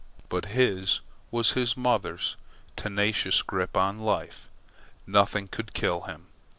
But 0.29 0.45
his 0.45 1.01
was 1.29 1.51
his 1.51 1.77
mother's 1.77 2.35
tenacious 2.75 3.43
grip 3.43 3.77
on 3.77 3.99
life. 3.99 4.49
Nothing 5.05 5.47
could 5.47 5.75
kill 5.75 6.01
him. 6.05 6.25